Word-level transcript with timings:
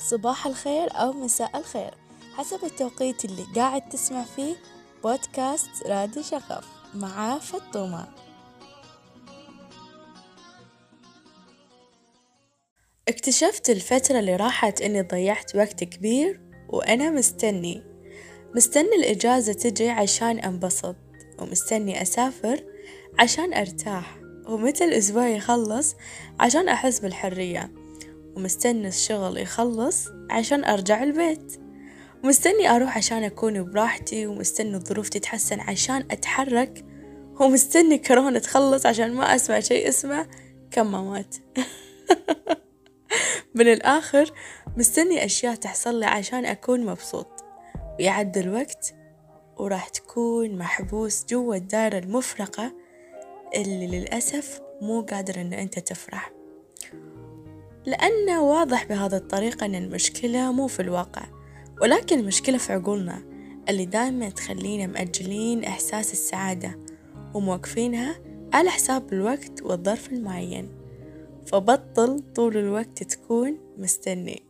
صباح 0.00 0.46
الخير 0.46 0.88
أو 0.92 1.12
مساء 1.12 1.58
الخير. 1.58 1.94
حسب 2.36 2.64
التوقيت 2.64 3.24
اللي 3.24 3.46
قاعد 3.56 3.88
تسمع 3.88 4.24
فيه 4.24 4.56
بودكاست 5.04 5.70
رادي 5.86 6.22
شغف 6.22 6.66
مع 6.94 7.38
فطومة 7.38 8.08
اكتشفت 13.08 13.70
الفترة 13.70 14.18
اللي 14.18 14.36
راحت 14.36 14.80
إني 14.82 15.02
ضيعت 15.02 15.56
وقت 15.56 15.84
كبير 15.84 16.40
وأنا 16.68 17.10
مستني. 17.10 17.82
مستني 18.54 18.94
الإجازة 18.96 19.52
تجي 19.52 19.90
عشان 19.90 20.38
أنبسط 20.38 20.96
ومستني 21.38 22.02
أسافر 22.02 22.64
عشان 23.18 23.54
أرتاح 23.54 24.20
ومتى 24.48 24.84
الأسبوع 24.84 25.28
يخلص 25.28 25.94
عشان 26.40 26.68
أحس 26.68 26.98
بالحرية. 26.98 27.79
ومستني 28.36 28.88
الشغل 28.88 29.38
يخلص 29.38 30.08
عشان 30.30 30.64
أرجع 30.64 31.02
البيت. 31.02 31.60
ومستني 32.24 32.70
أروح 32.70 32.96
عشان 32.96 33.22
أكون 33.22 33.70
براحتي 33.70 34.26
ومستني 34.26 34.74
الظروف 34.74 35.08
تتحسن 35.08 35.60
عشان 35.60 36.06
أتحرك. 36.10 36.84
ومستني 37.40 37.98
كورونا 37.98 38.38
تخلص 38.38 38.86
عشان 38.86 39.14
ما 39.14 39.34
أسمع 39.34 39.60
شيء 39.60 39.88
اسمه 39.88 40.26
كمامات 40.70 41.36
من 43.54 43.72
الآخر 43.72 44.32
مستني 44.76 45.24
أشياء 45.24 45.54
تحصل 45.54 46.00
لي 46.00 46.06
عشان 46.06 46.44
أكون 46.44 46.86
مبسوط. 46.86 47.44
ويعدي 47.98 48.40
الوقت 48.40 48.94
وراح 49.56 49.88
تكون 49.88 50.58
محبوس 50.58 51.24
جوا 51.24 51.54
الدائرة 51.54 51.98
المفرقة 51.98 52.72
اللي 53.56 53.86
للأسف 53.86 54.60
مو 54.80 55.00
قادر 55.00 55.40
إن 55.40 55.52
أنت 55.52 55.78
تفرح. 55.78 56.39
لأنه 57.86 58.42
واضح 58.42 58.84
بهذا 58.84 59.16
الطريقة 59.16 59.66
أن 59.66 59.74
المشكلة 59.74 60.52
مو 60.52 60.66
في 60.66 60.80
الواقع 60.80 61.22
ولكن 61.80 62.18
المشكلة 62.18 62.58
في 62.58 62.72
عقولنا 62.72 63.22
اللي 63.68 63.84
دايما 63.84 64.28
تخلينا 64.28 64.86
مأجلين 64.86 65.64
إحساس 65.64 66.12
السعادة 66.12 66.78
وموقفينها 67.34 68.20
على 68.52 68.70
حساب 68.70 69.12
الوقت 69.12 69.62
والظرف 69.62 70.12
المعين 70.12 70.68
فبطل 71.46 72.22
طول 72.34 72.56
الوقت 72.56 73.02
تكون 73.02 73.58
مستني. 73.78 74.49